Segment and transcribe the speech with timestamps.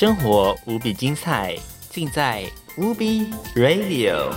[0.00, 1.54] 生活无比精彩，
[1.90, 2.42] 尽在
[2.78, 4.30] UB Radio。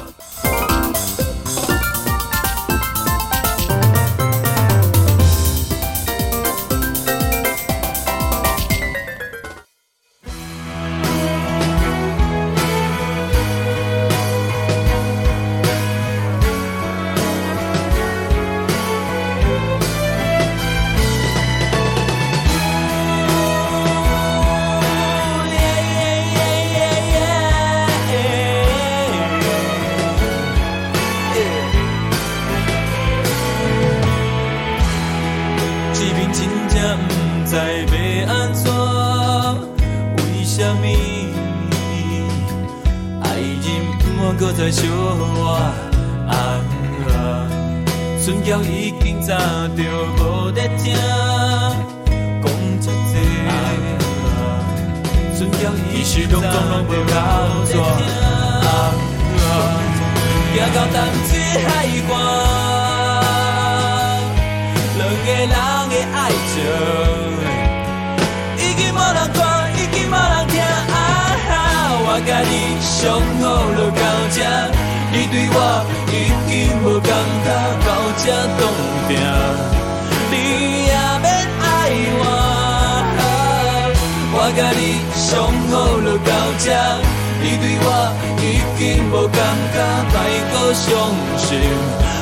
[90.74, 90.90] 莫搁伤
[91.38, 91.62] 心，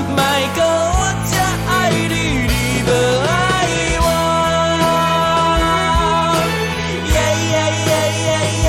[0.10, 0.20] 莫
[0.54, 1.00] 搁我
[1.32, 1.34] 这
[1.72, 2.14] 爱你。
[2.50, 2.90] 你无
[3.24, 3.32] 爱
[4.02, 4.06] 我，
[7.08, 7.16] 耶
[7.48, 7.54] 耶
[7.88, 7.90] 耶
[8.26, 8.30] 耶
[8.66, 8.68] 耶！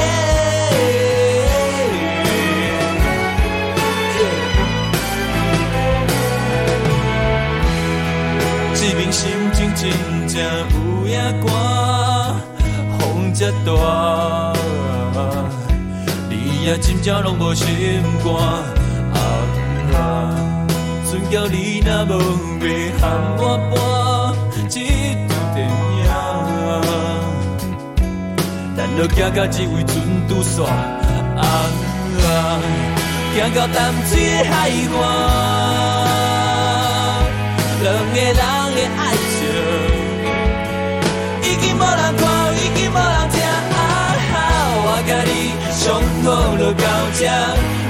[8.76, 9.20] 这边心
[9.52, 9.80] 情真
[10.28, 10.32] 正
[10.70, 10.76] 有
[11.08, 11.12] 影
[11.44, 11.50] 寒，
[13.00, 13.02] 风
[13.34, 13.68] 这大，
[16.30, 16.32] 你
[16.66, 17.66] 也真正拢无心
[18.22, 18.81] 肝。
[19.94, 19.96] 啊
[21.08, 22.10] 船叫你若无
[22.62, 22.66] 要
[22.98, 23.02] 喊
[23.38, 23.74] 我搬
[24.70, 24.76] 一
[25.28, 26.00] 场电影，
[28.76, 29.92] 咱落行到这位船
[30.28, 31.40] 拄煞，啊
[32.22, 32.26] 啊，
[33.34, 35.04] 行到淡水的海岸，
[37.82, 39.00] 两个人的爱
[39.32, 39.38] 情
[41.42, 42.22] 已经无人看，
[42.56, 44.34] 已经无人听，啊，
[44.84, 45.30] 我甲你
[45.72, 45.82] 相
[46.24, 46.26] 好
[46.56, 46.82] 就到
[47.18, 47.20] 这。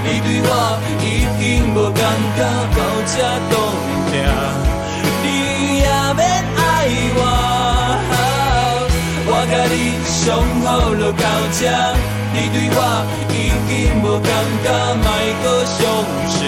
[0.05, 0.51] 你对我
[1.75, 2.01] 无感
[2.37, 2.41] 觉，
[2.77, 3.15] 到这
[3.51, 3.55] 冻
[4.11, 4.15] 定，
[5.23, 5.27] 你
[5.79, 6.21] 也免
[6.57, 6.61] 爱
[7.17, 7.21] 我。
[9.25, 9.75] 我甲你
[10.05, 10.21] 上
[10.63, 11.61] 好就到这，
[12.35, 12.79] 你对我
[13.31, 13.35] 已
[13.69, 13.71] 经
[14.03, 14.29] 无感
[14.63, 14.67] 觉，
[15.01, 15.07] 莫
[15.43, 15.81] 阁伤
[16.29, 16.41] 心，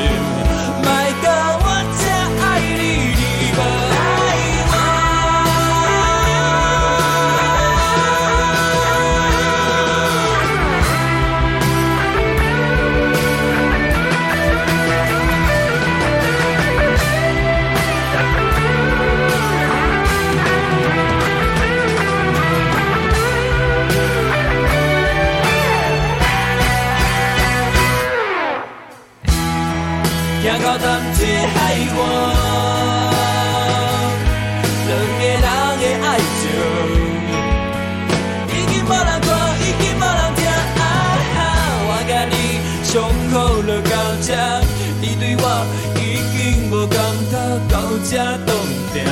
[47.74, 48.14] 到这
[48.46, 48.54] 冻
[48.94, 49.02] 定。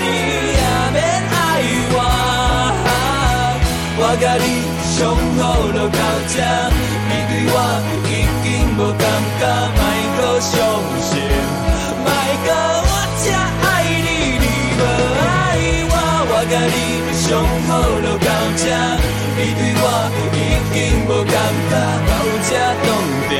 [0.00, 0.04] 你
[0.56, 0.62] 也
[0.94, 0.96] 免
[1.28, 1.36] 爱
[1.92, 1.96] 我，
[3.98, 4.46] 我甲你
[4.96, 4.96] 相
[5.36, 6.00] 好就到
[6.32, 6.34] 这，
[7.08, 7.56] 你对我
[8.08, 8.10] 已
[8.42, 8.44] 经
[8.78, 9.04] 无感
[9.38, 9.42] 觉，
[9.76, 9.80] 莫
[10.16, 10.50] 搁伤
[11.04, 11.12] 心，
[12.00, 12.08] 莫
[12.46, 12.48] 搁
[12.88, 12.90] 我
[13.22, 14.08] 这爱你，
[14.40, 14.46] 你
[14.80, 14.82] 无
[15.20, 15.28] 爱
[15.92, 15.94] 我，
[16.32, 16.76] 我甲你
[17.20, 17.28] 相
[17.68, 17.70] 好
[18.00, 18.64] 就到这，
[19.36, 19.84] 你对我
[20.32, 20.40] 已
[20.72, 21.36] 经无感
[21.68, 21.72] 觉，
[22.08, 22.10] 到
[22.48, 22.50] 这
[22.86, 22.88] 冻
[23.28, 23.30] 定，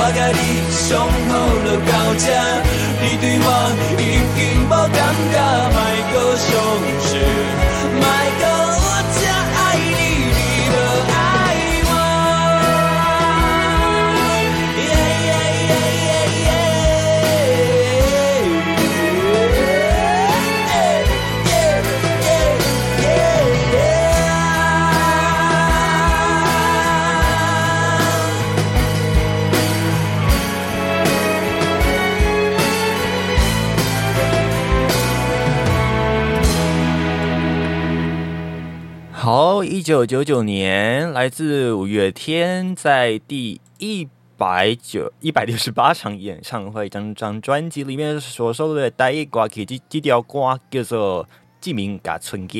[0.00, 1.32] 我甲你相好
[1.64, 2.87] 就到这
[39.88, 44.06] 九九九年，来自五月天在第一
[44.36, 51.24] 百九一百六十八场演唱会，张张专辑里面所收的第一歌曲，这这条歌叫做
[51.58, 52.56] 《志明嘎春娇》。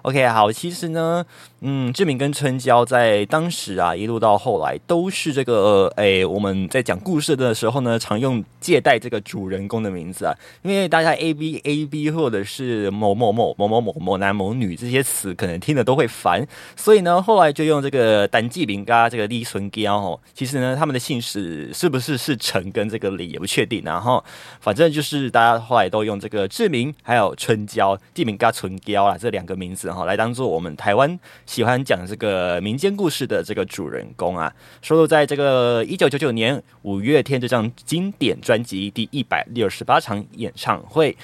[0.00, 1.26] OK，好，其实呢。
[1.62, 24.24] 嗯，志明跟春娇在当时啊，一路到后来都是这个，诶，我们在讲故事的时候呢，常用借代这个主人公的名字啊，因为大家 A B A B 或者是某某某某某某某男某女这些词，可能听的都会烦，所以呢，后来就用这个单季明嘎这个李春娇哦，其实呢，他们的姓氏是不是是陈跟这个李也不确定，然后
[24.60, 31.20] 反正就是大家后来都用这个志明还有春娇，地名嘎春娇啊这两个名字哈，来当做我们台湾。
[31.50, 34.52] 喜欢讲这个民间故事的这个主人公啊，
[34.82, 41.16] 收录在这个一九九九年五月天这张经典专辑第一百六十八场演唱会。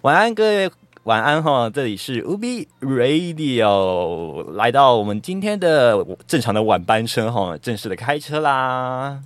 [0.00, 0.70] 晚安，各位，
[1.02, 1.68] 晚安哈！
[1.68, 9.20] 这里是 UB Radio，来到我们今天的正常的晚班车哈，正式的开车啦。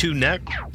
[0.00, 0.69] two neck.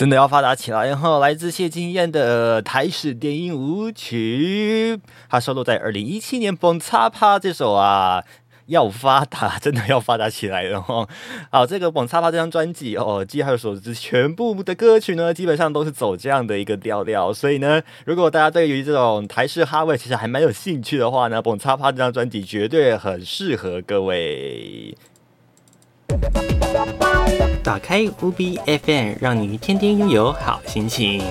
[0.00, 0.86] 真的要发达起来！
[0.86, 8.24] 然后来自谢金燕的台式电音舞曲，它收录在二零一七年《蹦擦趴》这首啊，
[8.68, 11.06] 要发达，真的要发达起来了哈！
[11.50, 17.30] 好，这个《蹦擦趴》这张专辑哦，据他所知，全部的歌曲呢，基本上都是走这样的一个调调。
[17.30, 24.96] 所以呢，如果大家对于这种台式哈味其实还蛮有兴趣的话呢，《蹦擦趴》这张专辑绝对很适合各位。
[27.62, 31.22] 打开 UB FM，让你天天拥有好心情。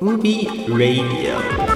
[0.00, 1.75] UB Radio。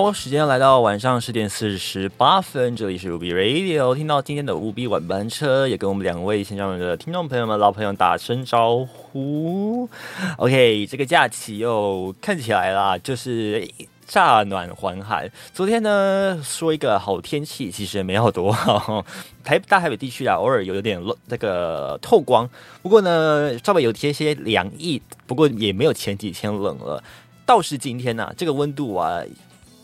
[0.00, 9.90] 好，时间来到晚上十点四十八分，这里是 UB Radio，听到今天的 UB 晚班车，也跟我们两位线上的听众朋友们、老朋友打声招呼。
[10.36, 13.68] OK，这个假期又看起来啦，就是
[14.06, 15.28] 乍暖还寒。
[15.52, 19.04] 昨天呢，说一个好天气，其实也没有多好。
[19.42, 22.48] 台大台北地区啊，偶尔有有点那个透光，
[22.82, 27.02] 不过呢，稍微有些些凉意，不过也没有前几天冷了。
[27.44, 29.20] 倒是今天呢、这个温度啊。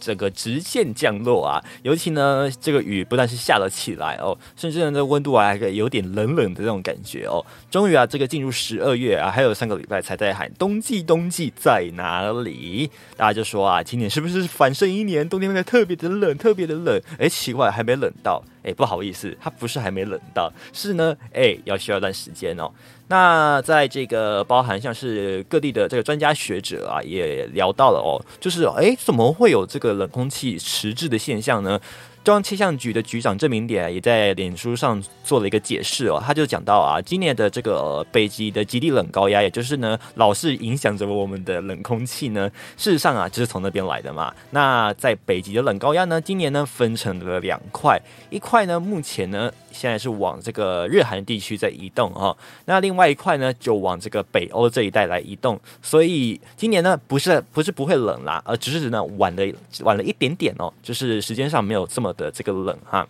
[0.05, 7.43] 这个直线降落啊，尤其呢，这个雨不但是下了起来哦，甚至呢，这温度啊还有点冷冷的这种感觉哦。
[7.71, 12.91] 终于啊，这个进入十二月啊，还有三个礼拜才在喊冬季，冬季在哪里？
[13.17, 17.01] 大家就说啊，今年是不是反胜一年，冬天变得特别的冷，特别的冷？
[17.19, 18.45] 哎，奇怪，还没冷到。
[18.63, 22.71] 哎，不好意思，它不是还没冷到，是呢，哎，要需要一段时间哦。
[23.09, 31.79] 那在这个包含像是各地的这个专家学者啊，也聊到了哦，就是哎，怎么会有这个冷空气迟滞的现象呢？
[32.25, 44.33] 中央气象局的局长郑明典也在脸书上做了一个解释哦，他就讲到啊，今年的这个北极的极地冷高压，也就是呢，老是影响着我们的冷空气呢，事实上啊，就是从那边来的嘛。
[44.53, 48.01] 那在北极的冷高压呢，今年呢分成了两块，
[48.31, 59.43] 一块呢目前呢现在是往这个日韩地区在移动哈，那另外一块呢就往这个北欧这一带来移动，所以今年呢不是不是不会冷啦，而只是呢晚了
[59.81, 63.07] 晚了一点点哦，就是时间上没有这么的这个冷哈，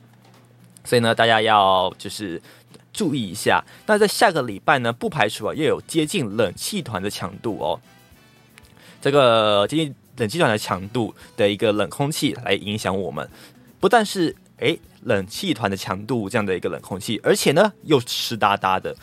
[0.84, 2.40] 所以呢大家要就是
[2.92, 3.64] 注意一下。
[3.86, 7.80] 那在下个礼拜呢，不排除啊又有接近冷气团的强度哦，
[9.00, 13.28] 这个接近冷气团的强度的一个冷空气来影响我们，
[13.80, 18.94] 不但是诶冷气团的强度这样的一个冷空气，而且呢又湿哒哒的。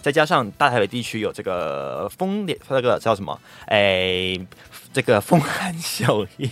[0.00, 3.40] 再加上大台北地区有这个风，那个叫什么？
[3.68, 4.38] 哎，
[4.92, 6.50] 这个风寒效应，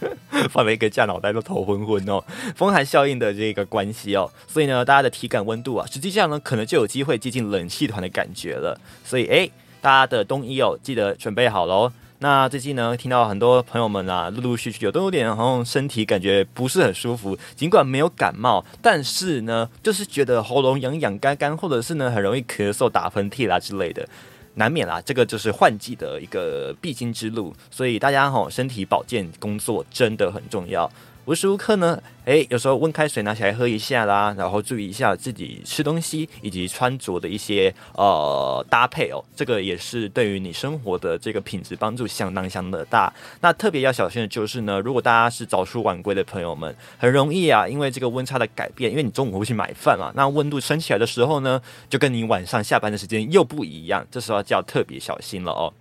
[0.50, 2.22] 放了一个假，脑袋都头昏昏哦。
[2.56, 8.80] 风寒效应的这个关系哦，所以呢，大家的体感温度啊，实际上呢，可能就有机会接近冷气团的感觉了。
[9.04, 11.92] 所以，哎，大家的冬衣哦，记得准备好喽。
[12.22, 24.06] 那最近呢，听到很多朋友们啊，陆陆续续有都有点好像身体感觉不是很舒服，尽管没有感冒，但是呢，就是觉得喉咙痒痒干干，或者是呢很容易咳嗽、打喷嚏啦之类的，
[24.54, 25.00] 难免啦。
[25.00, 30.90] 这个就是换季的一个必经之路，所以大家哈、身体保健工作真的很重要。
[31.30, 43.14] 无时无刻呢，诶，有时候温开水拿起来喝一下啦，然后注意一下自己吃东西以及穿着的一些呃搭配哦，这个也是对于你生活的这个品质帮助相当相当的大。
[43.42, 55.72] 那特别要小心的就是呢，如果大家是早出晚归的朋友们，很容易啊，因为这个温差的改变，因为你中午会去买饭嘛，那温度升起来的时候呢，就跟你晚上下班的时间又不一样，这时候就要特别小心了哦。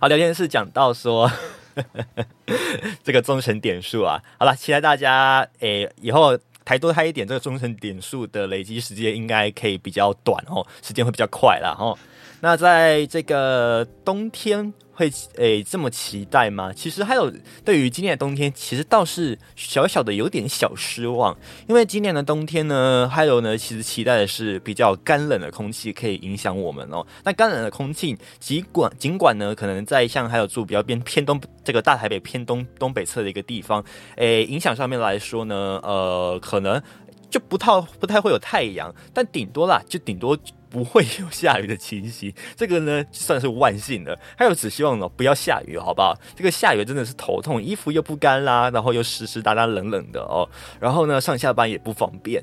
[0.00, 1.30] 好，聊天室讲到说。
[3.02, 11.98] 这个忠诚点数啊，好了，期待大家诶、以后抬多开一点，这个忠诚点数的累积时间应该可以比较短哦，时间会比较快啦哦。
[12.40, 16.72] 那在这个冬天会诶、这么期待吗？
[16.72, 17.32] 其实还有
[17.64, 21.36] 对于今年的冬天，其实倒是小小的有点小失望，
[21.68, 27.04] 因为今年的冬天呢，还有呢，其实期待的是比较干冷的空气可以影响我们哦。
[27.24, 33.84] 那干冷的空气，尽管尽管呢，可能在像还有住比较偏偏东这个大台北偏东东北侧的一个地方，
[34.16, 36.80] 诶，影响上面来说呢，呃，可能
[37.28, 40.38] 就不太不太会有太阳，但顶多啦，就顶多
[40.74, 42.34] 不会有下雨的情形。
[42.56, 44.18] 这个呢算是万幸的。
[44.36, 46.18] 还有只希望呢不要下雨，好不好？
[46.34, 50.48] 这个下雨真的是头痛，衣服又不干啦，然后又湿湿哒哒冷冷的哦，
[50.80, 52.42] 然后呢上下班也不方便。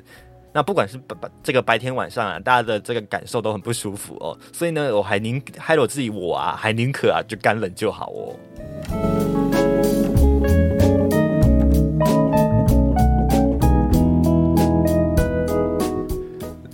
[0.53, 9.00] 那不管是白白这个白天晚上啊，大家的这个感受都很不舒服哦，所以呢，我还宁还有我自己我啊，还宁可啊就干冷就好哦。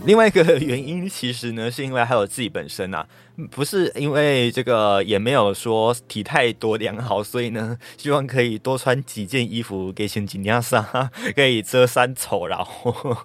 [0.08, 3.06] 另外一个原因，其实呢，是因为还有自己本身啊，
[3.52, 10.82] 不是因为这个，也没有说体态多良好，所以呢，希望可以多穿几件衣服给先紧压上，
[11.36, 13.18] 可以遮三丑，然后，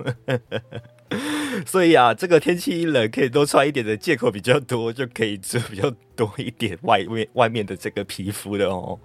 [1.64, 8.98] 所以啊，这个天气一冷，可以多穿一点的借口比较多，就可以遮比较多一点外面外面的这个皮肤的哦。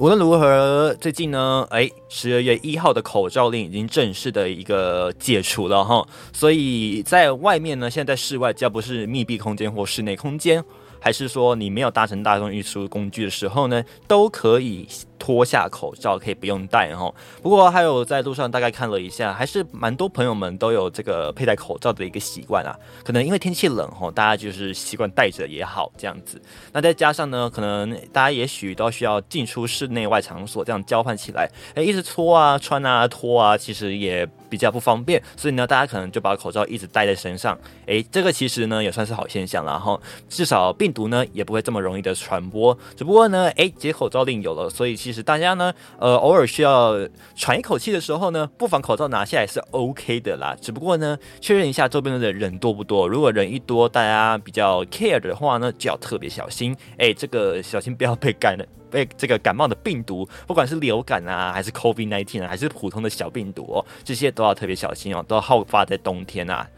[0.00, 6.02] 无论如何，最近呢，哎，十二月一号的口罩令已经正式的一个解除了哈，
[6.32, 10.64] 所以在外面呢，现在在室外，只要不是密闭空间或室内空间，
[10.98, 14.88] 还是说你没有搭乘大众运输工具的时候呢，都可以
[15.20, 17.14] 脱下口罩，可以不用戴哈。
[17.42, 22.74] 不过还有在路上大概看了一下，还是蛮多朋友们都有这个佩戴口罩的一个习惯啊。
[23.04, 26.40] 可能因为天气冷哈，大家就是习惯戴着也好这样子。
[26.72, 35.22] 那再加上呢，可能大家也许都需要进出室内外场所，这样交换起来，哎，一直脱啊、穿啊、脱啊，其实也比较不方便。
[35.36, 40.00] 所以呢，大家可能就把口罩一直戴在身上，哎，这个其实呢也算是好现象了哈。
[40.30, 42.76] 至少病毒呢也不会这么容易的传播。
[42.96, 46.94] 只不过呢，哎，解口罩令有了，所以其实大家呢，呃，偶尔需要
[47.34, 50.56] 喘一口气的时候呢，不妨口罩拿下来是 OK 的啦。
[50.60, 53.08] 只不过呢，确认一下周边的人多不多。
[53.08, 56.76] 如果人一多，大家比较 care 的话呢，就要特别小心。
[56.98, 66.68] 哎，这个小心不要被感染，被这个感冒的病毒，不管是流感啊，还是 COVID-19 啊，还是普通的小病毒哦，这些都要特别小心哦，都要好发在冬天啊。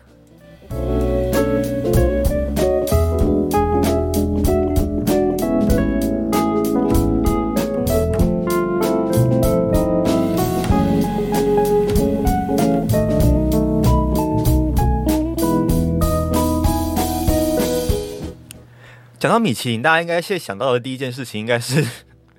[19.23, 21.87] 讲到米其林，大家应该现在想到的第一件事情应该是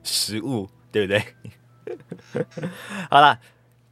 [0.03, 1.23] 食物，对不对？
[3.09, 3.39] 好了，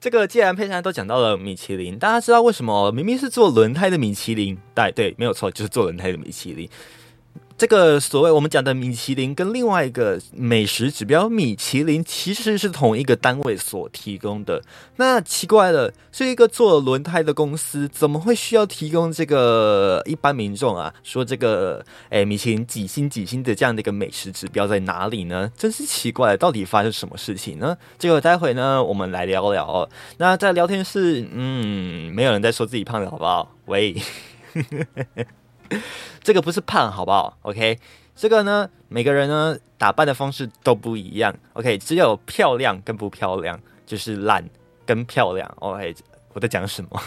[0.01, 6.69] 这个既然佩珊都讲到了米其林，大家知道为什么明明是做轮胎的米其林，对对，没有错，就是做轮胎的米其林。
[7.61, 14.63] 这个所谓我们讲的米其林，跟另外一个美食指标米其林其实是同一个单位所提供的。
[14.95, 20.91] 那奇怪了，是一个做轮胎的公司，怎么会需要提供这个一般民众啊？
[21.03, 25.51] 说这个诶，米其林几星几星的这样的一个美食指标在哪里呢？
[25.55, 27.77] 真是奇怪，到底发生什么事情呢？
[27.99, 29.87] 这个待会呢，我们来聊聊。
[30.17, 33.55] 那在聊天室，嗯，没有人在说自己胖的好不好？
[33.65, 33.95] 喂。
[36.21, 37.79] 这个不是胖，好不好？OK，
[38.15, 41.33] 这个呢，每个人呢打扮的方式都不一样。
[41.53, 44.47] OK，只有漂亮跟不漂亮，就是懒
[44.85, 45.51] 跟漂亮。
[45.59, 45.95] OK，
[46.33, 47.01] 我在讲什么？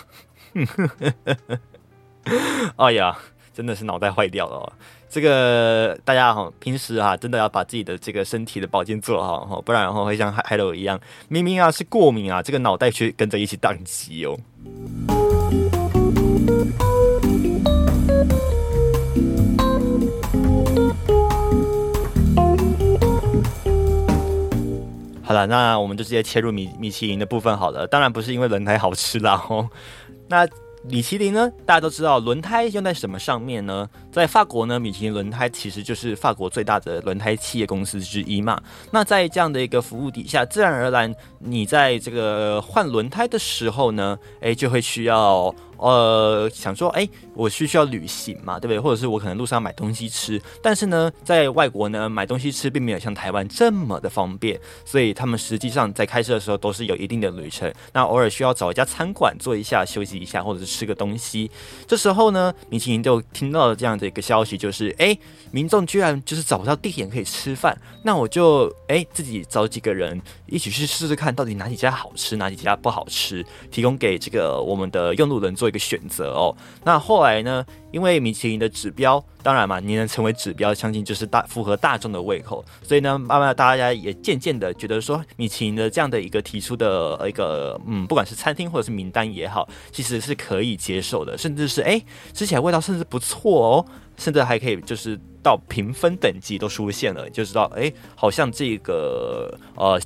[2.76, 3.16] 哎呀，
[3.52, 4.72] 真的是脑袋坏掉了。
[5.08, 14.36] 这个大家哈，平时哈，真的要把自己的这个身体的保健做好哈，不然的话会像海海楼一样，明明啊是过敏啊，这个脑袋却跟着一起宕机哦。
[25.24, 27.86] 好了，那我们就直接切入米米其林的部分好了。
[27.86, 29.66] 当然不是因为轮胎好吃啦哦。
[30.28, 30.46] 那
[30.82, 31.50] 米其林呢？
[31.64, 33.88] 大家都知道轮胎用在什么上面呢？
[34.12, 38.60] 在法国呢，米其林轮胎其实就是法国最大的轮胎企业公司之一嘛。
[38.90, 45.54] 那在这样的一个服务底下，自然而然，你在这个换轮胎的时候呢，诶，就会需要。
[45.76, 48.80] 呃，想说，哎，我需需要旅行嘛，对不对？
[48.80, 57.70] 或者是我可能路上买东西吃，但是呢，在外国呢，买东西吃并没有像台湾这么的方便，所以他们实际上在开车的时候都是有一定的旅程。
[57.92, 61.50] 那偶尔需要找一家餐馆坐一下休息一下，或者是吃个东西。
[61.86, 65.16] 这时候呢，米其林就听到了这样的一个消息，就是哎，
[65.50, 75.63] 民众居然就是找不到地点可以吃饭，那我就哎自己找几个人一起去试试看，到底哪几家好吃，哪几家不好吃，提供给这个我们的用路人做。
[75.64, 76.54] 做一个选择哦。
[76.84, 77.64] 那后来呢？
[77.90, 82.64] 因为米其林的指标，当然嘛，你能成为指标，相信就是大符合大众的胃口。
[82.82, 93.86] 所以呢，慢慢大家也渐渐的觉得说，米其林的这样的一个提出的一个嗯，不管是餐厅或者是名单也好，其实是可以接受的，甚至是哎，吃起来味道甚至不错哦，
[94.18, 100.00] 甚至还可以就是到评分等级都出现了，就知道哎，好像这个呃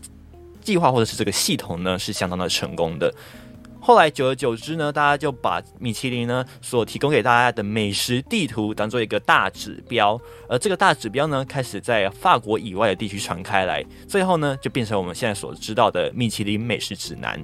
[0.60, 3.10] 计划或者是这个系统呢是相当的成功的。
[3.88, 17.42] 后来久而久之呢，大家就把米其林呢所提供给大家的美食地图当做一个大指标，而这个大指标呢开始在法国以外的地区传开来，最后呢就变成我们现在所知道的米其林美食指南。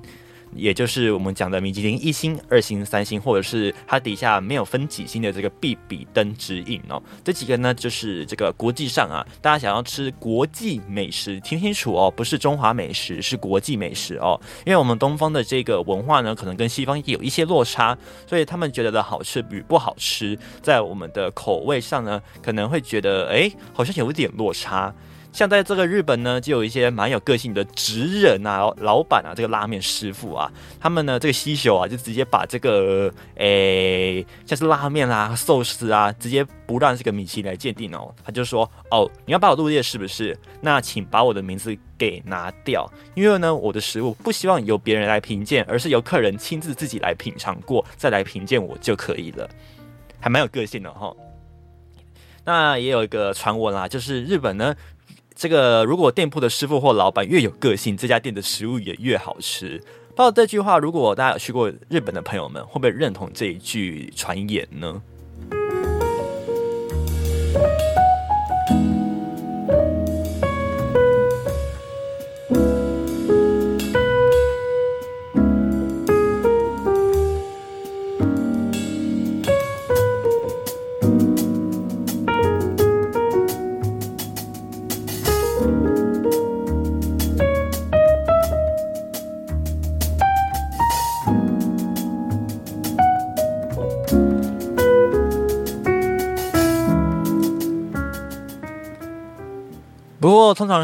[0.54, 7.02] 也就是我们讲的米其林一星、二星、三星，或者是它底下没有分几星的这个必比登指引哦。
[7.22, 14.40] 这几个呢，就是这个国际上啊，大家想要吃国际美食，听清楚哦，不是中华美食，是国际美食哦。
[14.64, 24.94] 因为我们东方的这个文化呢，可能跟西方有一些落差，所以他们觉得的好吃与不好吃，在我们的口味上呢，可能会觉得哎，好像有一点落差。
[25.34, 38.14] 像在这个日本呢，就有一些蛮有个性的职人啊、老板啊，这个拉面师傅啊，他们呢这个西秀啊，就直接把这个诶，像是拉面啊、寿司啊，直接不让这个米其林来鉴定哦。
[38.24, 40.38] 他就说：“哦，你要把我入列是不是？
[40.60, 49.50] 那请把我的名字给拿掉，因为呢，我的食物不希望由别人来评鉴，而是由客人亲自自己来品尝过，再来评鉴我就可以了。”
[50.20, 51.12] 还蛮有个性的哈。
[52.46, 54.72] 那也有一个传闻啦，就是日本呢。
[55.34, 59.78] 这个如果店铺的师傅或老板越有个性，这家店的食物也越好吃。
[60.10, 65.02] 不知道这句话，如果大家有去过日本的朋友们，会不会认同这一句传言呢？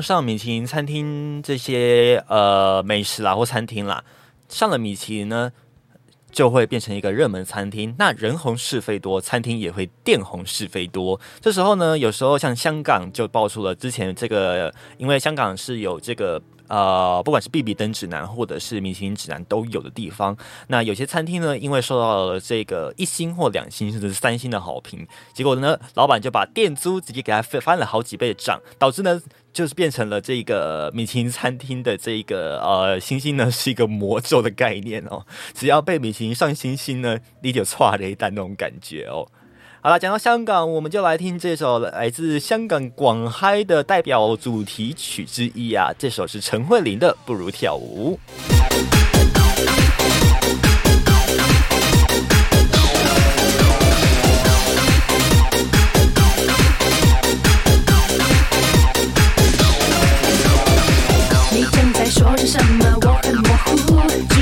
[0.03, 4.03] 上米其林餐厅这些呃美食啦或餐厅啦，
[4.49, 5.53] 上了米其林呢，
[6.31, 7.95] 就会变成一个热门餐厅。
[7.99, 11.21] 那人红是非多，餐厅也会店红是非多。
[11.41, 16.41] 这时候呢，有时候像香港就爆出了之前这个，因为香港是有这个。
[16.71, 20.37] 呃，不管是 B B 登指南或者是米其林指南都有的地方，
[20.69, 29.21] 那有些餐厅呢，因为受到了这个一星或两星甚至三星的好评，结果呢，老板就把店租直接给他翻了好几倍的涨，导致呢，
[29.53, 39.27] 就是变成了这个米其林餐厅的这个呃星星呢是一个魔咒的概念哦，只要被米其林上星星呢，你就错了一单那种感觉哦。
[39.83, 48.19] 好了，讲到香港，我们就来听这首来自香港广嗨的代表主题曲之一啊，这首是陈慧琳的《不如跳舞》。
[61.81, 62.85] 正在说着什么？
[63.01, 64.40] 我很模糊，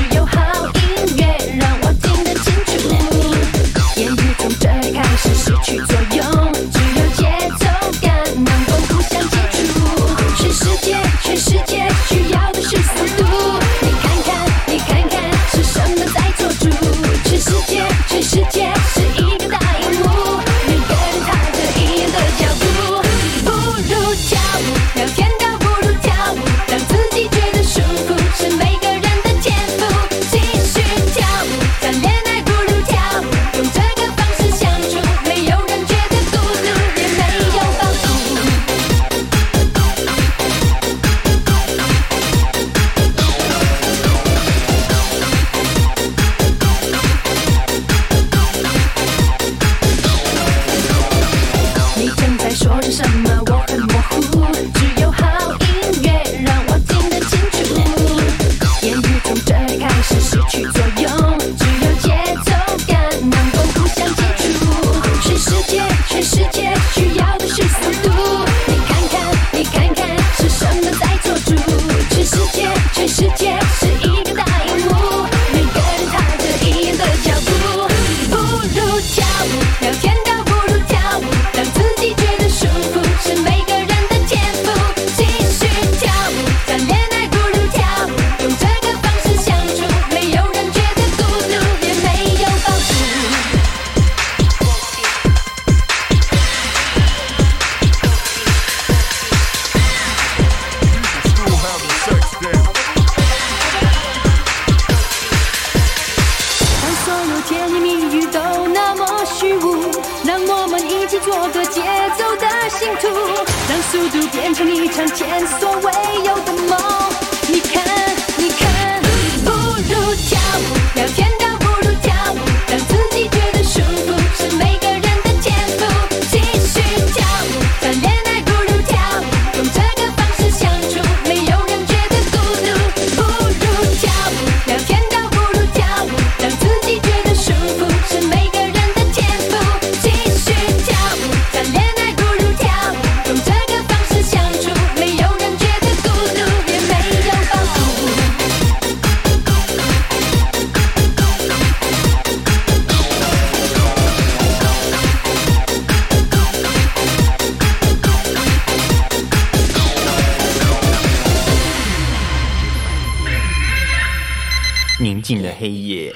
[165.29, 166.11] 宁静的黑夜，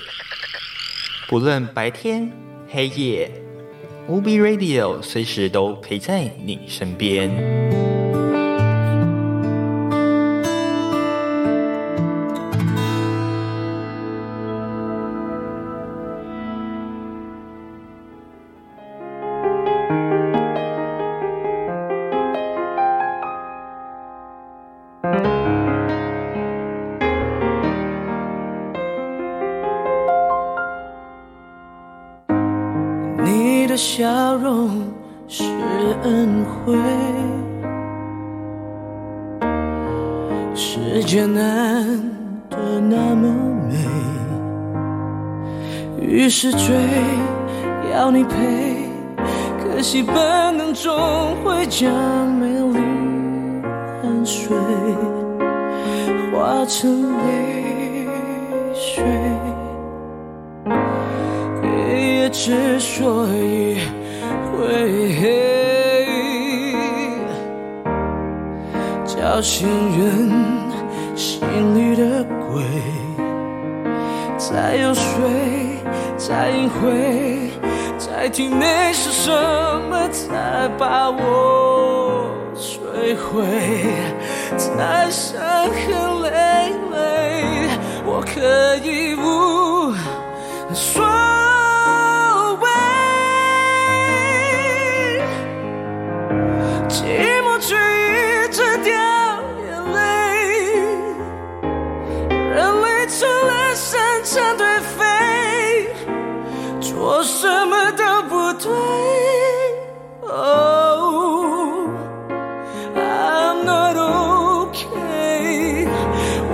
[1.27, 2.31] 不论白天
[2.67, 3.29] 黑夜，
[4.07, 7.29] 无 B Radio 随时都陪在你身边。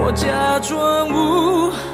[0.10, 1.89] 我假装无。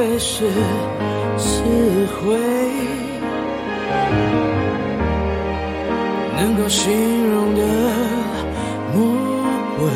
[0.00, 0.48] 会是
[1.36, 1.62] 词
[2.16, 2.34] 汇，
[6.38, 6.90] 能够形
[7.30, 7.60] 容的
[8.94, 8.98] 魔
[9.78, 9.90] 鬼，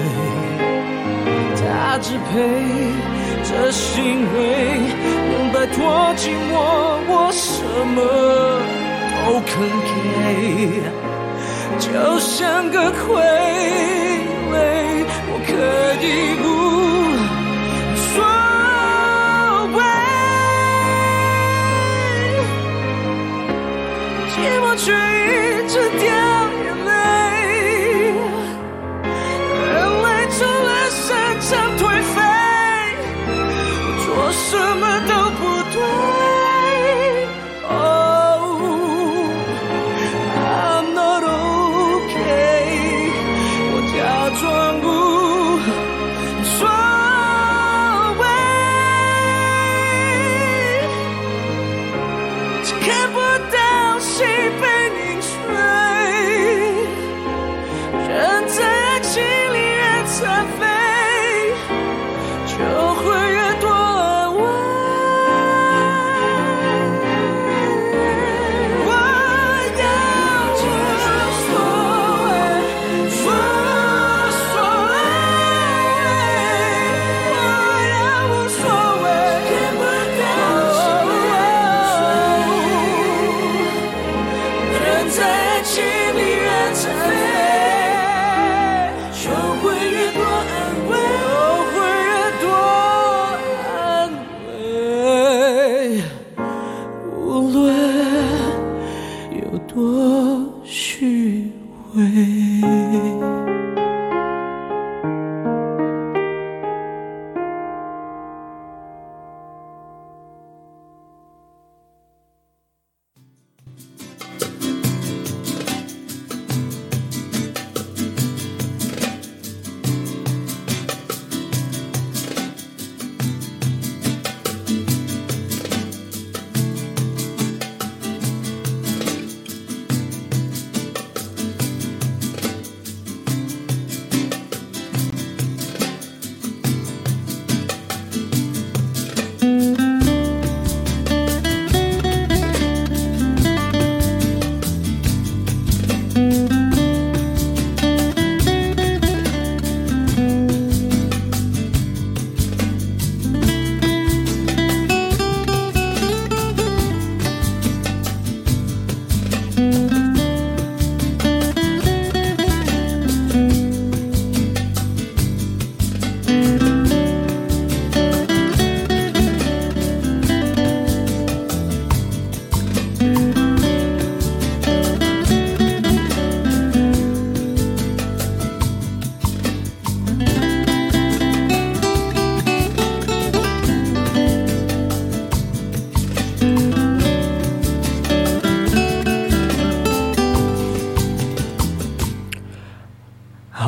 [1.56, 2.32] 他支配
[3.44, 4.36] 着行为，
[5.32, 5.74] 能摆脱
[6.18, 6.52] 寂寞，
[7.08, 7.64] 我什
[7.94, 7.98] 么
[9.24, 9.52] 都肯
[9.88, 10.82] 给，
[11.80, 11.88] 就
[12.20, 13.02] 像个傀
[14.52, 14.54] 儡，
[15.30, 15.50] 我可
[16.04, 16.06] 以
[16.42, 16.93] 不。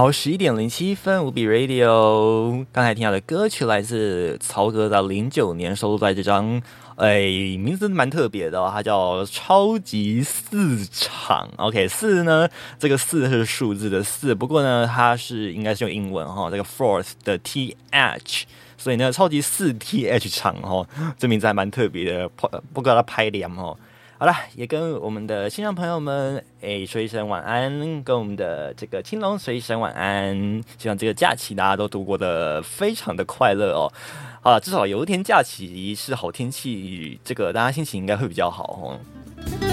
[0.07, 2.65] 好，十一点零七分，无比 Radio。
[2.71, 6.63] 刚才听到的歌曲来自曹格的零九年收录在这张，
[6.95, 7.23] 哎，
[7.59, 11.51] 名字蛮特别的、哦，它叫《超级四场》。
[11.61, 18.43] OK，四呢，这个四是数字的四，不过呢，它是应该是用英文哈、这个 fourth 的 th，
[18.79, 20.87] 所以呢，超级四 th 场哈、
[21.19, 23.77] 这名字还蛮特别的，不不知道它拍脸哦。
[24.19, 30.35] 好了，也跟我们的新上朋友们诶说一声晚安，跟我们的这个青龙说一声晚安。
[30.79, 33.93] 希望这个假期大家都度过的非常的快乐哦。
[34.41, 39.66] 好，至少有一天假期是好天气，这个大家心情应该会比较好哦。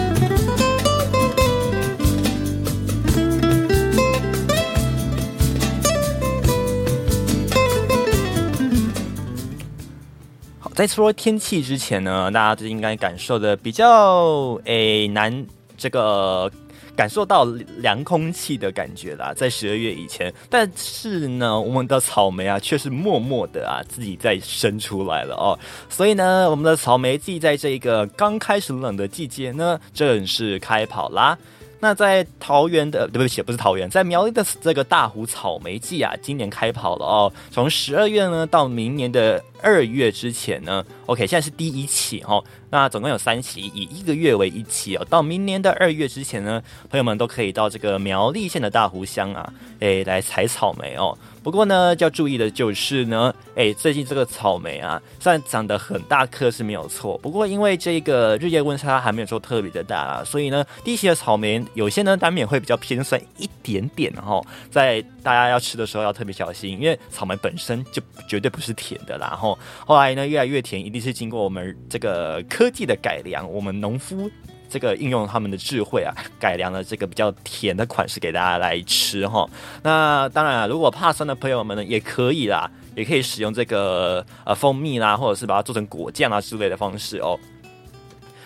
[10.74, 15.46] 在说天气之前呢，大家就应该感受的比较诶难，
[15.78, 16.52] 这个
[16.96, 17.46] 感受到
[17.78, 20.34] 凉空气的感觉啦，在十二月以前。
[20.50, 25.58] 但是呢，我们的草莓啊，却是默默的啊自己在生出来了哦。
[25.90, 31.38] 所以呢，我们的草莓季在这个刚开始冷的季节呢，正式开跑啦。
[31.84, 37.34] 那在桃园的，对不起，不是桃园，在苗栗的这个大湖草莓季啊，今年开跑了哦。
[37.52, 42.42] 从十二月呢到明年的二月之前呢，OK，现在是第一期哦。
[42.70, 45.06] 那总共有三期，以一个月为一期哦。
[45.10, 51.18] 到明年的二月之前呢，朋友们都可以到这个苗栗县的大湖乡啊，诶，来采草莓哦。
[51.44, 69.28] 不过呢，要注意的就是呢，诶，最近这个草莓啊，虽然长得很大颗是没有错，不过因为这个日夜温差还没有说特别的大啊，所以呢，第一期的草莓有些呢难免会比较偏酸一点点哈、在大家要吃的时候要特别小心，因为草莓本身就绝对不是甜的啦。
[69.30, 74.32] 然后后来呢，越来越甜，一定是经过我们这个科技的改良，我们农夫。
[74.74, 79.48] 这个应用他们的智慧啊， 改良了这个比较甜的款式给大家来吃哈。
[79.84, 87.40] 那当然、啊，如果怕酸的朋友们呢，也可以啦，也可以使用这个呃蜂蜜啦，或者是把它做成果酱啊之类的方式哦。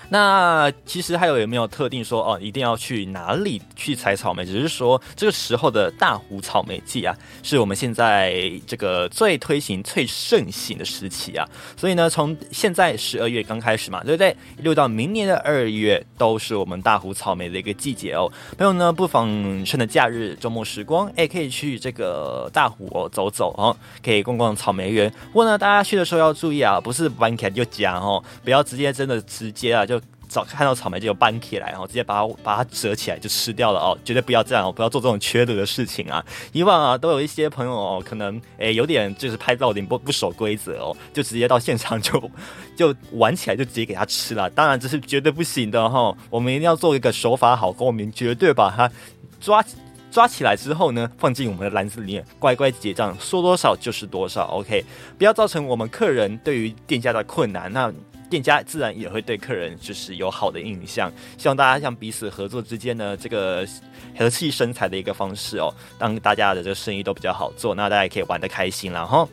[0.09, 4.45] 那其实还有有没有特定说哦，一定要去哪里去采草莓？
[4.45, 7.13] 只是说这个时候的大湖草莓季啊，
[7.43, 11.45] 是我们现在这个最推行、最盛行的时期啊。
[11.75, 14.33] 所以呢，从现在十二月刚开始嘛，对不对？
[14.57, 18.31] 一路到明年的二月，都是我们大湖草莓的一个季节哦。
[18.57, 19.27] 朋友呢，不妨
[19.65, 25.11] 趁着假日、周末时光，哎，可以去这个大湖走走哦，可以逛逛草莓园。
[25.33, 29.96] 不过呢，大家去的时候要注意啊，不是搬起来就夹哦，不要直接真的直接啊就。
[30.27, 36.23] 早看到草莓就搬起来，然后直接把它把它折起来就吃掉了哦，绝对不要这样哦，不要做这种缺德的事情啊！
[36.51, 42.31] 以往啊，都有一些朋友哦，可能诶有点就是拍照有点不不守规则哦，就直接到现场就
[42.75, 44.49] 就玩起来，就直接给他吃了。
[44.49, 48.91] 当然这是绝对不行的哈、我们一定要做一个守法好公民，绝对把它
[49.39, 49.63] 抓。
[50.09, 54.45] 抓起来之后呢，放进我们的篮子里面，乖乖结账，说多少就是多少。
[54.47, 54.83] OK，
[55.15, 57.71] 不要造成我们客人对于店家的困难。
[57.71, 57.93] 那
[58.29, 61.11] 店家自然也会对客人就是有好的印象。
[61.37, 63.65] 希望大家像彼此合作之间呢，这个
[64.17, 69.27] 和气生财的一个方式哦，让大家的这个生意都比较好做，那大家也可以玩得开心了哈。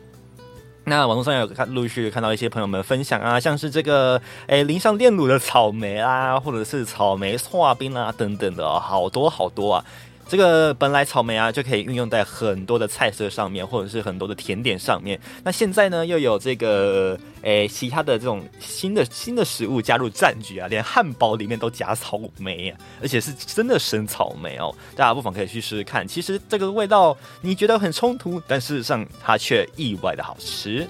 [0.87, 9.85] 那网络上有看陆续看到一些朋友们分享啊，像是这个诶淋上炼乳的草莓啊，或者是草莓刨冰啊等等的、哦，好多好多啊。
[10.27, 15.19] 这个本来草莓啊就可以运用在很多的菜色上面，或者是很多的甜点上面。
[15.43, 24.73] 那现在呢又有这个诶其他的这种新的新的食物加入战局啊，连汉堡里面都夹草莓啊，而且是真的生草莓哦。
[24.95, 26.07] 大家不妨可以去试试看。
[26.07, 30.87] 其实这个味道你觉得很冲突，但事实上它却意外的好吃。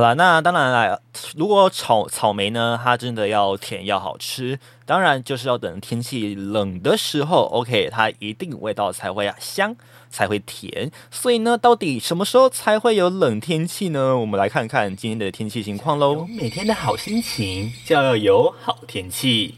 [0.00, 1.02] 好了，那当然了，
[1.36, 9.76] 如果草草莓呢，它真的要甜要好吃，当然就是要等天气冷的时候，OK，它一定味道才会啊香，
[10.08, 10.90] 才会甜。
[11.10, 14.16] 所以呢，到底什么时候才会有冷天气呢？
[14.16, 16.26] 我们来看看今天的天气情况喽。
[16.26, 19.56] 每天的好心情就要有好天气，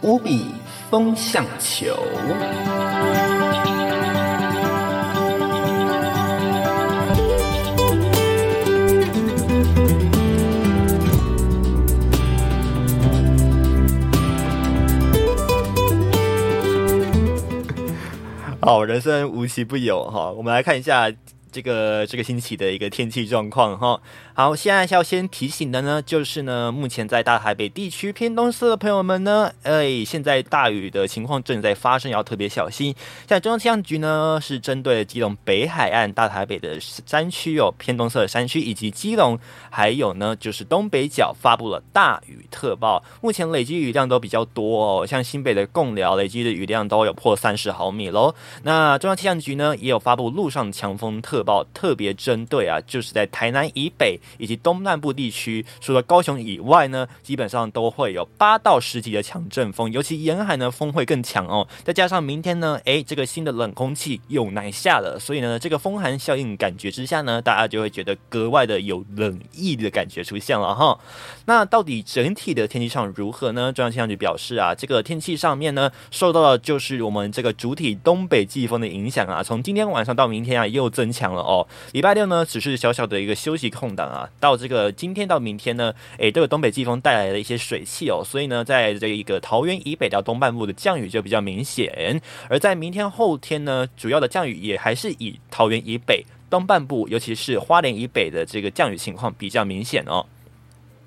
[0.00, 0.46] 无比
[0.88, 1.94] 风向球。
[18.66, 20.28] 好，人生无奇不有哈。
[20.32, 21.08] 我们来看一下
[21.52, 24.00] 这个这个星期的一个天气状况哈。
[24.38, 32.94] 好，现在要先提醒的呢，就是呢，目前在大台北地区偏东侧的朋友们呢，哎，现在大雨的情况正在发生，要特别小心。
[33.26, 39.38] 像中央气象局呢，是针对基隆北海岸、大台北的山区有偏东侧的山区，以及基隆，
[39.70, 48.34] 还有呢就是东北角发布了大雨特报，目前累积雨量都比较多哦，像新北的贡寮累积的雨量都有破三十毫米喽。
[48.64, 54.20] 那中央气象局呢，也有发布陆上强风特报，特别针对啊，就是在台南以北。
[54.38, 61.66] 以及东南部地区，除了高雄以外呢，基本上都会有八到十级的强阵风，尤其沿海呢风会更强哦。
[61.84, 70.98] 再加上明天呢，诶，这个新的冷空气又南下了，所以呢，这个风寒效应感觉之下呢，大家就会觉得格外的有冷意的感觉出现了哈。
[71.46, 73.72] 那到底整体的天气上如何呢？
[73.72, 81.66] 中央气象局表示啊，这个天气上面呢，受到的就是我们这个主体东北季风的影响啊，从今天晚上到明天啊，又增强了哦。
[81.92, 84.15] 礼拜六呢，只是小小的一个休息空档啊。
[84.16, 100.24] 啊，到这个今天到明天呢，诶，都有东北季风带来的一些水汽哦，所以呢，在这一个桃园以北到东半部的降雨就比较明显，而在明天后天呢，主要的降雨也还是以桃园以北东半部，尤其是花莲以北的这个降雨情况比较明显哦。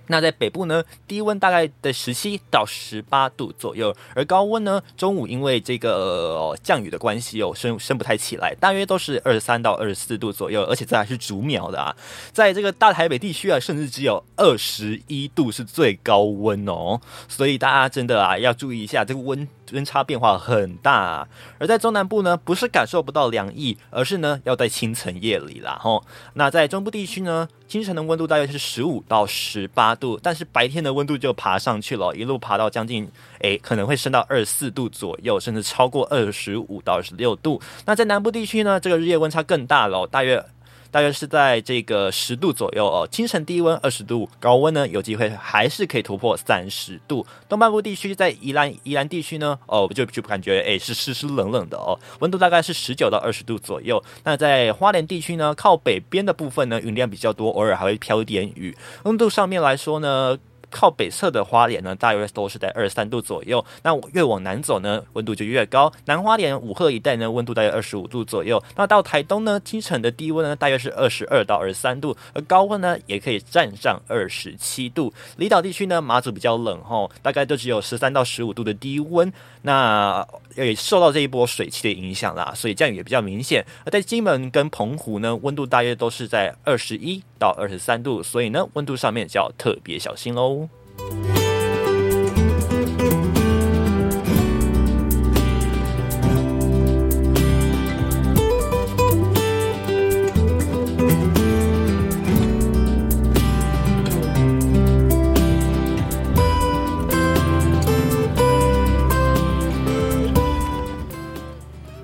[0.09, 11.95] 那在北部呢，低温大概的十七到十八度左右，而高温呢，中午因为这个降雨的关系哦，升升不太起来，大约都是二十三到二十四度左右，而且这还是逐秒的啊，
[12.33, 19.47] 在这个大台北地区啊，甚至只有二十一度是最高温哦，所以大家真的啊要注意一下这个温。
[19.73, 26.03] 温差变化很大，而在中南部呢，不是感受不到凉意，而是呢要在清晨夜里啦吼。
[26.33, 33.09] 那在中部地区呢，清晨的温度大约是十五到十八度，但是白天的温度就爬上去了，一路爬到将近
[33.39, 37.61] 诶可能会升到二十四度左右，甚至超过二十五到二十六度。
[37.85, 40.43] 那在南部地区呢，这个日夜温差更大了，大约。
[40.91, 47.25] 大约是在这个十度左右哦，清晨低温二十度，高温呢有机会还是可以突破三十度。
[47.47, 54.03] 东半部地区在宜兰宜兰地区呢，哦就就感觉诶是湿湿冷冷的哦，温度大概是十九到二十度左右。
[54.23, 58.75] 那在花莲地区呢，靠北边的部分呢，云量比较多，偶尔还会飘一点雨。
[59.03, 60.37] 温度上面来说呢。
[60.69, 63.63] 靠北侧的花莲呢，大约都是在二十三度左右。
[63.83, 65.91] 那越往南走呢，温度就越高。
[66.05, 68.61] 南花莲、五鹤一带呢，温度大约二十五度左右。
[68.75, 75.13] 那到台东呢，清晨的低温呢，大约是二十二到二十三度，而高温呢，也可以站上二十七度。
[75.37, 79.31] 离岛地区呢，马祖比较冷吼，大概都只有十三到十五度的低温。
[79.61, 83.65] 那也受到这一波水汽的影响啦，所以降雨也比较明显。
[83.85, 90.67] 而在金门跟澎湖呢，温度大约都是在二十一到二十三度，所以呢，温度上面就要特别小心喽。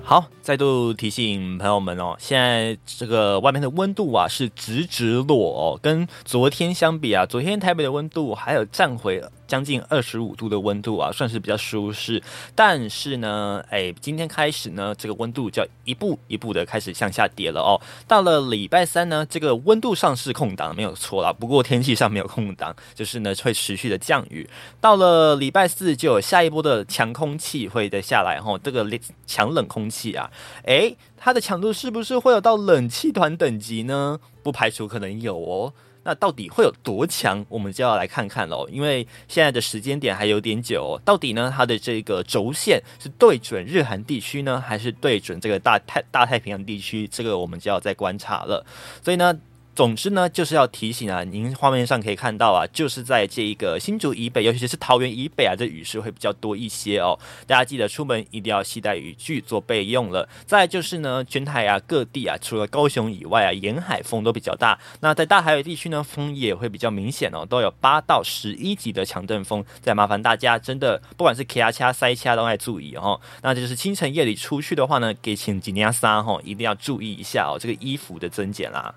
[0.08, 12.22] 好，再度提醒朋友们哦，现在这个外面的温度啊是直直落哦，跟昨天相比啊，昨天台北的温度还有站回将近二十五度的温度啊，算是比较舒适。
[12.54, 17.80] 但是呢，哎，今天开始呢，这个温度就要一步一步的开始向下跌了哦。
[18.06, 24.48] 到了礼拜三呢，这个温度上是空档没有错啦，不过天气上没有空档，就是呢会持续的降雨。
[24.80, 28.86] 到了礼拜四就有下一波的强空气会再下来哦，这个
[29.26, 30.30] 强冷空气啊，
[30.64, 34.18] 哎，它的强度是不是会有到冷气团等级呢？
[34.42, 35.72] 不排除可能有哦。
[36.06, 37.44] 那到底会有多强？
[37.48, 38.66] 我们就要来看看喽。
[38.70, 47.08] 因为现在的时间点还有点久，到底呢它的这个轴线是对准日韩地区呢，还是对准这个大太大太平洋地区？
[47.08, 48.64] 这个我们就要再观察了。
[49.02, 49.36] 所以呢。
[49.76, 57.18] 总之呢，就是要提醒啊，您画面上可以看到啊，就是在这一个新竹以北，尤其是桃园以北啊，这雨势会比较多一些哦。
[57.46, 60.26] 大家记得出门一定要携带雨具做备用了。
[60.46, 64.78] 再就是呢，全台啊各地啊，除了高雄以外啊，沿海风都比较大。
[65.00, 69.62] 那在大台北地区呢，风也会比较明显哦，都有八到十一级的强阵风。
[69.82, 73.20] 再麻烦大家真的不管是卡卡塞卡都要注意哦。
[73.42, 78.94] 那就是清晨夜里出去的话呢，给请几年三哈，一定要注意一下哦，这个衣服的增减啦。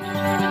[0.00, 0.47] Bye.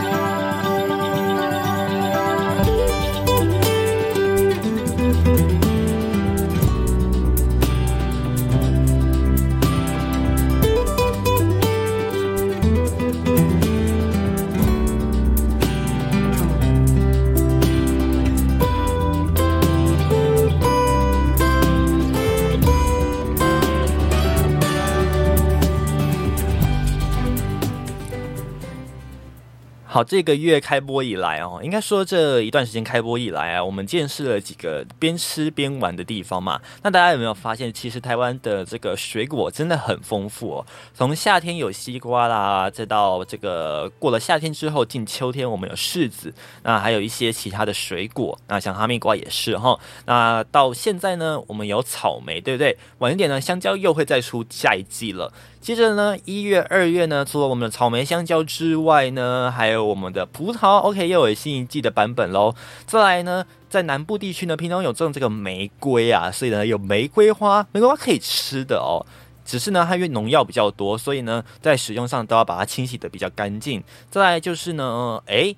[29.98, 36.62] 好，这个月开播以来哦，应该说这一段时间开播以来啊，我们见识了几个边吃边玩的地方嘛。
[36.84, 40.66] 那大家有没有发现，其实台湾的这个水果真的很丰富哦。
[40.94, 46.32] 从夏天有西瓜啦，再到这个过了夏天之后进秋天，我们有柿子，
[46.62, 49.80] 那还有一些其他的水果，那像哈密瓜也是哈。
[50.06, 52.78] 那到现在呢，我们有草莓，对不对？
[53.00, 55.34] 晚一点呢，香蕉又会再出下一季了。
[55.60, 62.56] 接着呢，一月、二月呢，除了我们的草莓、香蕉之外呢，还有我们的葡萄，OK，又有新一季的版本喽。
[62.86, 69.06] 再来呢，在南部地区呢，平常有种这个玫瑰啊，所以呢，有玫瑰花，玫瑰花可以吃的哦。
[69.44, 73.84] 只是呢，它因为农药比较多，所以呢，在使用上都要把它清洗的比较干净。
[74.10, 75.56] 再来就是呢，诶。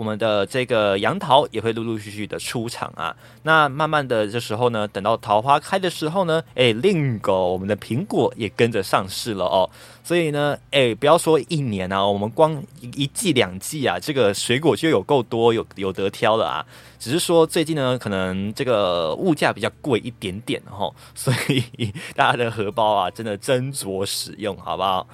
[0.00, 3.14] 我们的这个杨桃也会陆陆续续的出场啊。
[3.42, 9.68] 那慢慢的这时候呢，等到桃花开的时候呢，哎，另一个我们的苹果也跟着上市了哦。
[10.02, 16.64] 所以呢，哎，不要说一年啊，我们光一季两季啊，这个水果就有够多，有有得挑了啊。
[16.98, 21.30] 只是说最近呢，可能这个物价比较贵一点点哈，所
[21.76, 25.06] 以 大家的荷包啊，真的斟酌使用，好不好？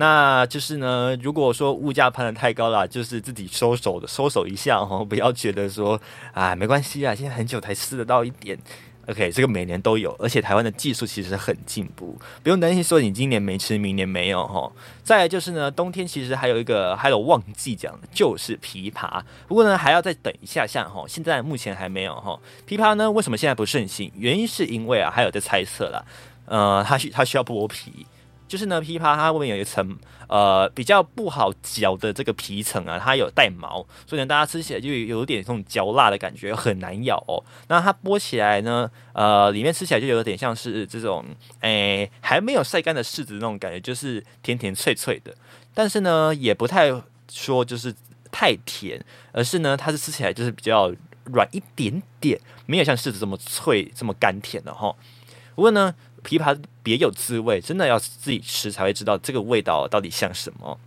[0.00, 6.00] 那就是呢，如果说物价攀的太高了，就是自己收手的收手一下哦，不要觉得说
[6.32, 8.58] 啊没关系啊，现在很久才吃得到一点。
[9.08, 14.72] OK，这个每年都有，而且台湾的技术其实很进步，不用担心说你今年没吃，明年没有哈。
[15.02, 22.40] 再就是呢，冬天其实还有一个还有旺季讲就是枇杷，不过呢还要再等一下下哈，现在目前还没有哈。
[22.66, 24.10] 枇杷呢为什么现在不盛行？
[24.16, 26.06] 原因是因为啊还有在猜测了，
[26.46, 28.06] 呃，它需它需要剥皮。
[28.50, 29.96] 就是呢，枇杷它外面有一层
[30.26, 37.38] 呃比较不好嚼的这个皮层啊，它有带毛，所以呢大家吃起来就有点这种嚼蜡的感觉，很难咬哦。
[37.68, 41.24] 那它剥起来呢，呃，里面吃起来就有点像是这种
[41.60, 45.32] 诶还没有晒干的柿子那种感觉，就是甜甜脆脆的。
[45.72, 46.92] 但是呢，也不太
[47.30, 47.94] 说就是
[48.32, 50.92] 太甜，而是呢它是吃起来就是比较
[51.26, 52.36] 软一点点，
[52.66, 54.92] 没有像柿子这么脆这么甘甜的哈。
[55.54, 55.94] 不过呢。
[56.22, 60.78] 枇杷别有滋味，真的要自己吃才会知道这个味道到底像什么。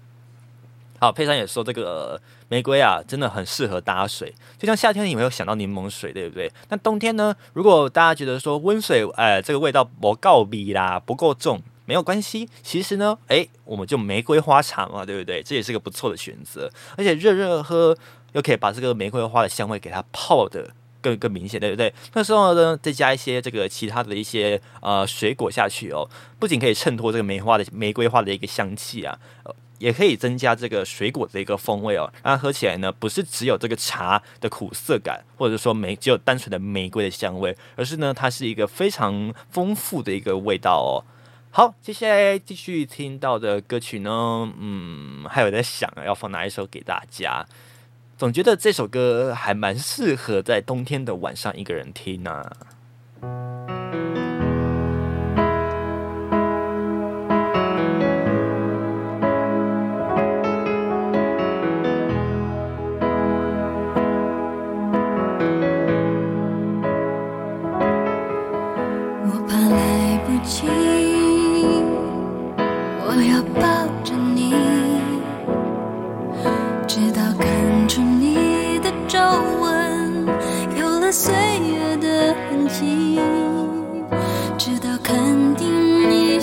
[1.00, 6.50] 好，佩珊也说这个玫瑰啊，真的很适合搭水，就像夏天你没有想到柠檬水，对不对？
[6.70, 7.36] 那冬天呢？
[7.52, 12.48] 如果大家觉得说温水，哎，这个味道不够逼啦，不够重，没有关系。
[12.62, 15.44] 其实呢，哎，我们就玫瑰花茶嘛，对不对？
[15.44, 17.98] 这也是个不错的选择，而且热热喝
[18.32, 20.70] 又可以把这个玫瑰花的香味给它泡的。
[21.04, 21.94] 更更明显，对不对？
[22.14, 29.20] 那时候呢，再加一些这个其他的一些呃水果下去哦，不仅可以衬托这个梅花的玫瑰花的一个香气啊，
[29.80, 32.12] 也可以增加这个水果的一个风味哦。
[32.24, 41.04] 那喝起来呢，不是只有这个茶的苦涩感，或者说玫只有单纯的玫瑰的香味，而是呢，它是一个非常丰富的一个味道哦。
[41.52, 44.10] 好，接下来继续听到的歌曲呢，
[44.58, 47.46] 嗯，还有在想要放哪一首给大家。
[48.24, 52.50] 总觉得这首歌还蛮适合在冬天的晚上一个人听呢。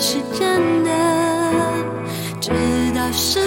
[0.03, 0.91] 是真的，
[2.41, 2.51] 直
[2.95, 3.39] 到失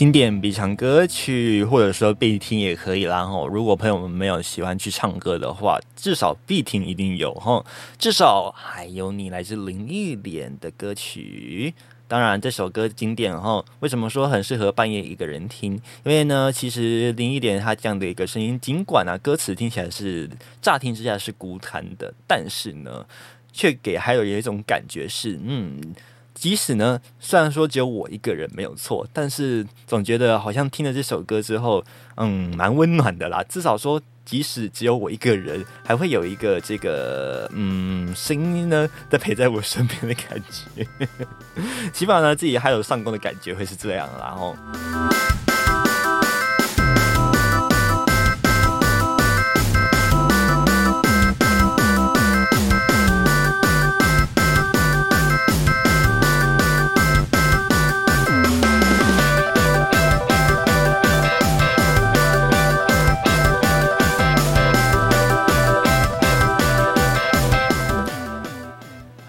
[0.00, 3.26] 经典必唱歌曲，或者说必听也可以啦。
[3.26, 7.66] 吼，如果朋友们没有喜欢去唱歌的话，至少必听一定有吼，
[7.98, 11.74] 至少还有你来自林忆莲的歌曲。
[12.08, 15.74] 当然，这首歌经典哈，为什么说很适合半夜一个人听？
[15.74, 20.30] 因为呢，其实林忆莲她这样的一个声音，尽管啊歌词听起来是
[20.62, 23.04] 乍听之下是孤单的，但是呢，
[23.52, 25.94] 却给还有一种感觉是，嗯，
[26.40, 31.84] 即使呢，虽然说只有我一个人没有错，但是总觉得好像听了这首歌之后，
[32.16, 33.42] 嗯，蛮温暖的啦。
[33.46, 40.86] 至少说，即使只有我一个人，还会有一个这个嗯声音呢，在陪在我身边的感觉。
[41.92, 44.56] 起码呢，自己还有上工的感觉会是这样，然后。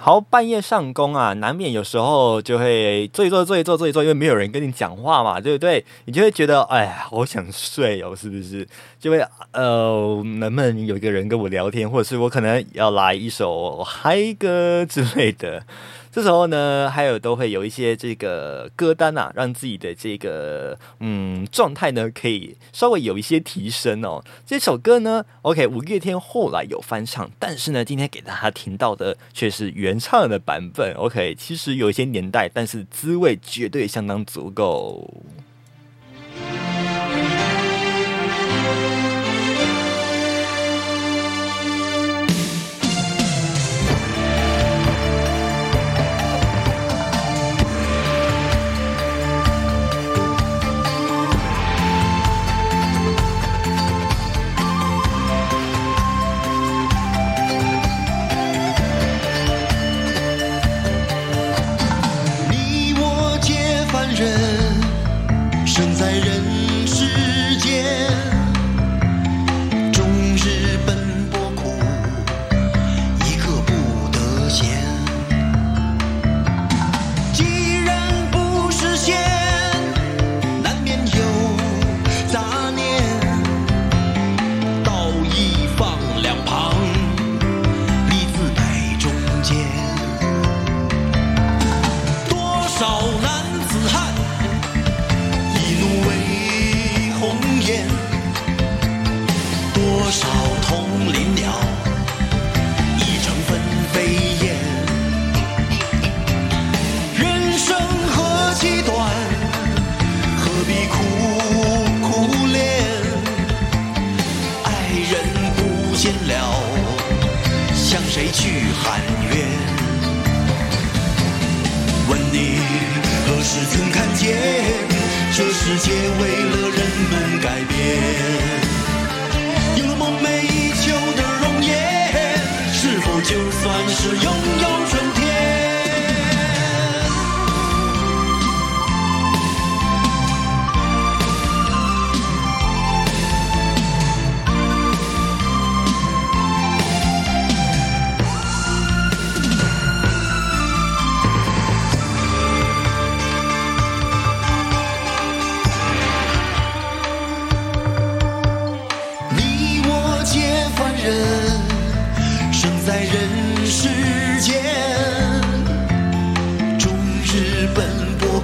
[0.04, 5.86] 好，半夜上工啊，难免有时候就会做一做、做一做、做一做，因为没有人跟你讲话嘛，对不对？
[6.06, 8.68] 你就会觉得，哎呀，好想睡哦，是不是？
[9.00, 15.64] 就会呃，能不能有一个人跟我聊天，或者是我可能要来一首嗨歌之类的。
[16.12, 24.22] 这时候呢，还有都会有一些这个歌单啊，让自己的这个嗯状态呢，可以稍微有一些提升哦。
[24.46, 30.94] 这首歌呢，OK，五月天后来有翻唱，但是呢，今天给大家听到的却是原唱的版本。
[30.96, 35.10] OK，其实有一些年代，但是滋味绝对相当足够。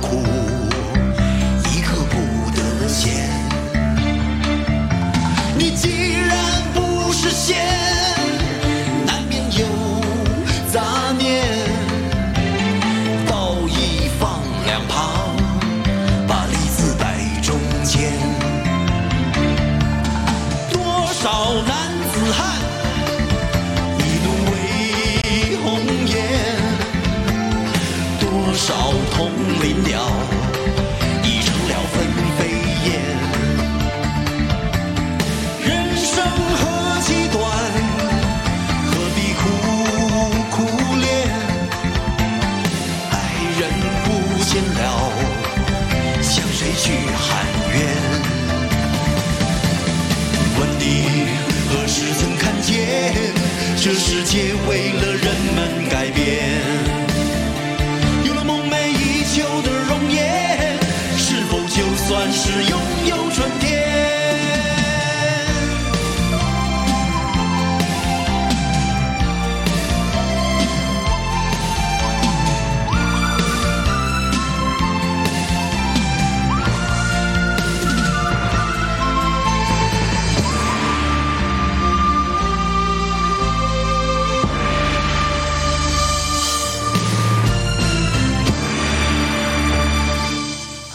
[0.02, 0.37] 哭。
[53.80, 55.47] 这世界为了人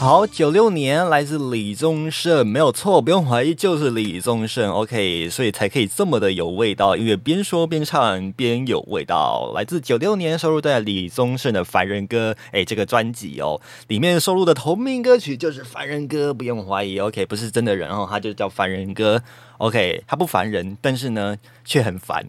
[0.02, 4.68] 好，九六年来自李宗盛，没有错，不用怀疑，就是李宗盛。
[4.68, 9.52] OK，所以才可以这么的有味道，因为边说边唱边有味道。
[9.54, 16.98] 来自九六年收录在李宗盛的《凡人歌》哎，这个专辑哦，里面收录的同名歌曲就是《凡人歌》，不用怀疑。
[16.98, 19.22] OK，不是真的人哦，他就叫凡人歌。
[19.58, 22.26] OK，他不烦人，但是呢，却很烦。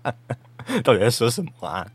[0.84, 1.86] 到底在说什么啊？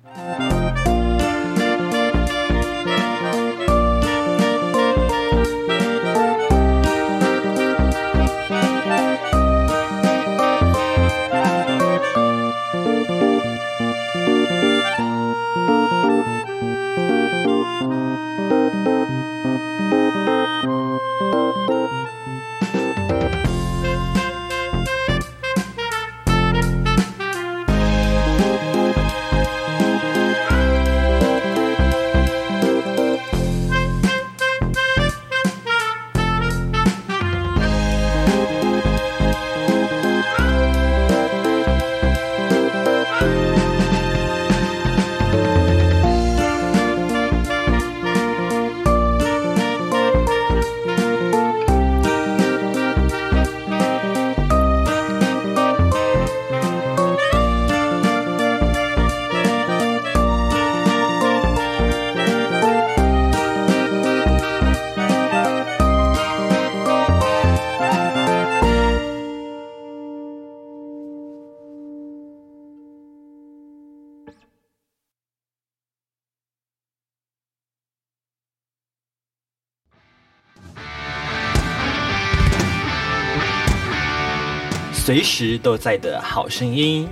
[85.14, 87.06] 随时都在的好声音，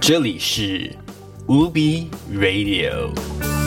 [0.00, 0.92] 这里是
[1.46, 3.59] UB Radio。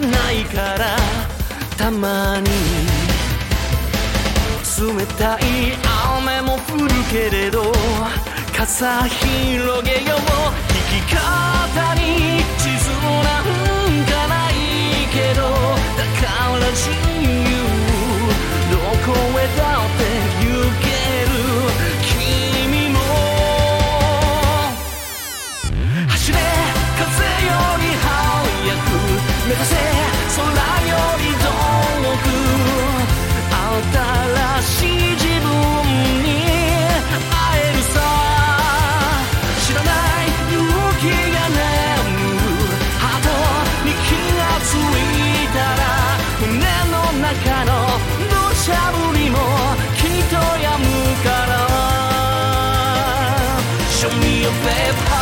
[0.00, 0.96] ないから
[1.76, 2.46] たまに
[4.78, 5.40] 冷たい
[6.16, 7.72] 雨も降るけれど
[8.56, 10.18] 傘広げよう
[10.68, 12.00] 生き方に
[12.58, 12.90] 地図
[13.24, 13.44] なん
[14.06, 14.52] かない
[15.12, 15.40] けど
[15.96, 16.28] だか
[16.58, 17.30] ら自由。
[18.70, 20.00] どこへだって
[20.44, 20.48] 行
[20.80, 20.86] け
[21.24, 21.32] る。
[22.02, 22.96] 君も
[26.08, 26.36] 走れ
[26.98, 27.10] 風
[27.46, 28.88] より速く
[29.48, 29.89] 目指せ。
[54.00, 55.19] Show me your paper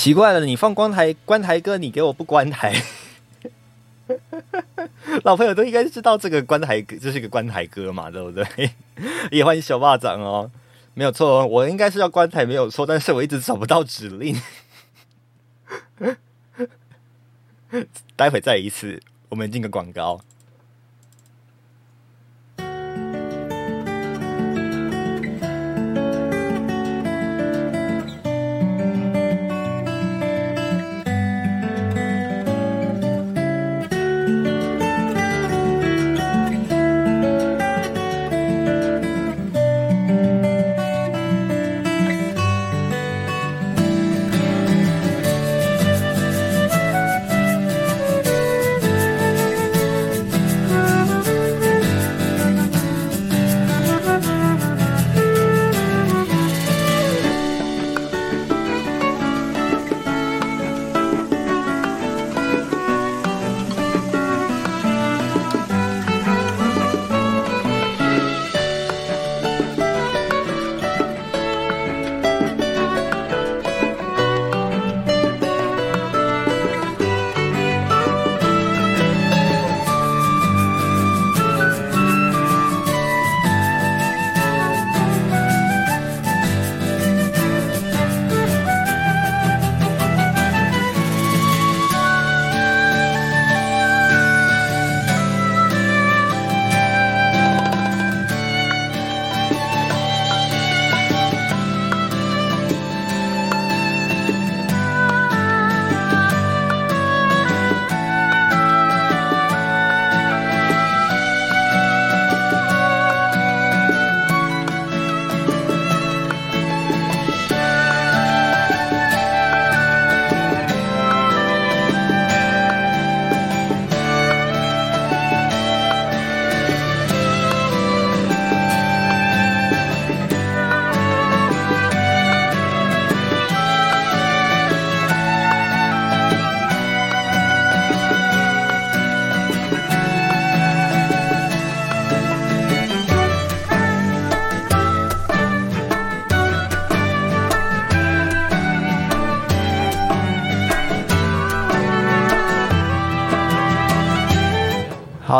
[0.00, 2.74] 奇怪了，你放关台关台歌，你给我不关台。
[5.24, 8.70] 老朋友都应该知道这个关台歌，这是一个关台歌嘛，对不对？
[9.30, 10.50] 也欢迎小霸掌哦，
[10.94, 14.40] 没有错，我应该是要关台没有错，但是我一直找不到指令。
[18.16, 20.18] 待会再一次，我们进个广告。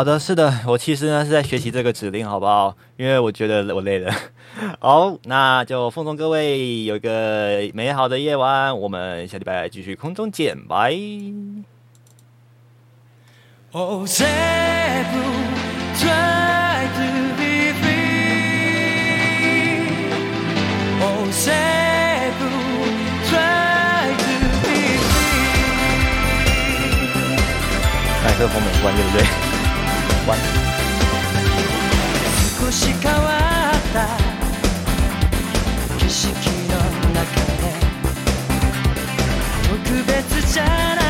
[0.01, 2.75] 好的，是的，我其实呢是在学习这个指令，好不好？
[2.97, 4.11] 因为我觉得我累了。
[4.79, 10.97] 好，那就奉送各位有一个美好的夜晚，我们下礼拜继续空中见，拜。
[13.73, 14.25] Oh, Zebu,
[15.99, 19.05] try to be free.
[20.99, 22.49] Oh, try to
[24.63, 25.37] be free.
[28.23, 29.50] 麦克风没关，对不对？
[32.59, 33.17] 少し変わ
[33.73, 34.05] った
[35.97, 36.27] 景色
[36.69, 36.77] の
[37.11, 37.25] 中
[37.57, 37.73] で
[39.67, 39.73] 特
[40.05, 41.03] 別じゃない。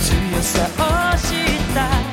[0.00, 2.03] 強さを知った。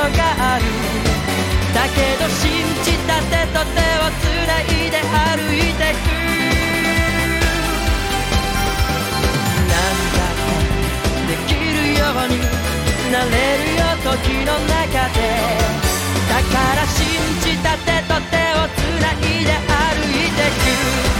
[0.00, 0.24] ないことが
[0.54, 0.64] ある
[1.74, 6.08] だけど信じた手と手をつないで歩いてく。
[9.68, 10.38] なんだっ
[11.12, 12.32] てできるように
[13.12, 15.20] なれるよ時の中で。
[16.28, 16.96] だから信
[17.42, 19.84] じた手と手をつないで歩
[20.16, 20.40] いて
[21.14, 21.19] く。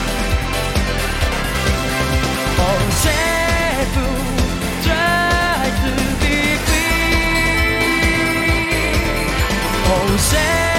[10.31, 10.70] say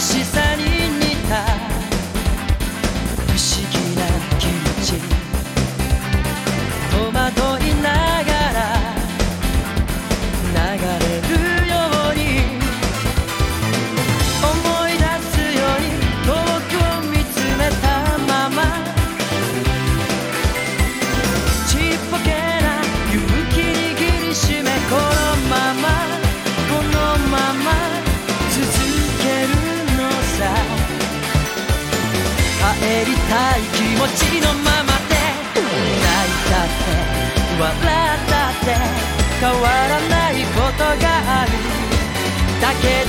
[0.00, 0.49] 寂し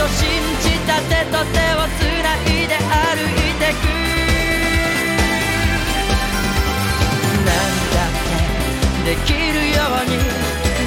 [0.02, 0.26] だけど信
[0.62, 3.86] じた手と手をつないで歩いてく
[7.45, 9.38] なんだってできる
[9.70, 10.18] ように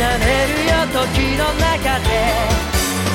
[0.00, 0.98] なれるよ時
[1.38, 2.10] の中で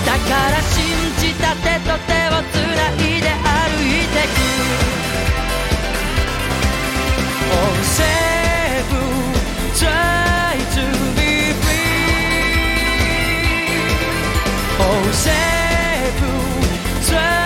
[0.06, 0.78] だから信
[1.20, 4.40] じた手と手をつないで歩いてく
[7.52, 7.56] Oh,
[7.98, 9.04] Zebu,
[9.76, 10.86] try to
[11.16, 11.32] be
[11.62, 11.98] free.
[14.80, 15.49] Oh, Zebu.
[17.10, 17.39] 身。